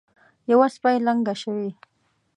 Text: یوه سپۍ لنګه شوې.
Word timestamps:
یوه 0.51 0.67
سپۍ 0.75 0.97
لنګه 1.05 1.33
شوې. 1.41 1.69